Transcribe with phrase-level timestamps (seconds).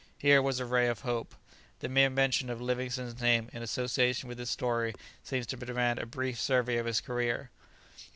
[0.17, 1.35] Here was a ray of hope!
[1.77, 6.07] The mere mention of Livingstone's name in association with this story seems to demand a
[6.07, 7.51] brief survey of his career.